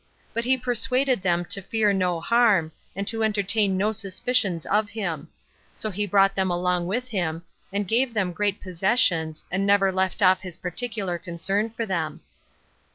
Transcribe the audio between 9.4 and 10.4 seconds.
and never left